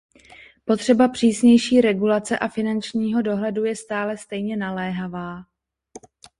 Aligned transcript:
Potřeba 0.65 1.07
přísnější 1.07 1.81
regulace 1.81 2.39
a 2.39 2.47
finančního 2.47 3.21
dohledu 3.21 3.65
je 3.65 3.75
stále 3.75 4.17
stejně 4.17 4.57
naléhavá. 4.57 5.37